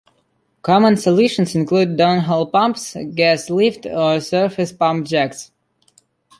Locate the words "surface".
4.19-4.71